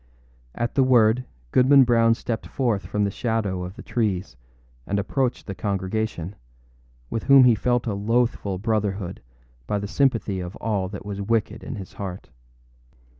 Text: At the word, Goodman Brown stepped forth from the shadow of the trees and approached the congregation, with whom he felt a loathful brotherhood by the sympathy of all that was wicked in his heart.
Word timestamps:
At 0.55 0.73
the 0.73 0.81
word, 0.81 1.25
Goodman 1.51 1.83
Brown 1.83 2.15
stepped 2.15 2.47
forth 2.47 2.87
from 2.87 3.03
the 3.03 3.11
shadow 3.11 3.63
of 3.63 3.75
the 3.75 3.83
trees 3.83 4.35
and 4.87 4.97
approached 4.97 5.45
the 5.45 5.53
congregation, 5.53 6.33
with 7.11 7.25
whom 7.25 7.43
he 7.43 7.53
felt 7.53 7.85
a 7.85 7.93
loathful 7.93 8.57
brotherhood 8.57 9.21
by 9.67 9.77
the 9.77 9.87
sympathy 9.87 10.39
of 10.39 10.55
all 10.55 10.89
that 10.89 11.05
was 11.05 11.21
wicked 11.21 11.63
in 11.63 11.75
his 11.75 11.93
heart. 11.93 12.31